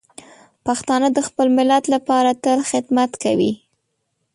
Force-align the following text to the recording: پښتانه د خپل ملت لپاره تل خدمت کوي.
پښتانه 0.65 1.07
د 1.13 1.19
خپل 1.27 1.47
ملت 1.57 1.83
لپاره 1.93 2.31
تل 2.43 2.59
خدمت 2.71 3.11
کوي. 3.23 3.51